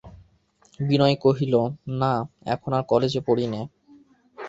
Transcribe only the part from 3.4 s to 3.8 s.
নে।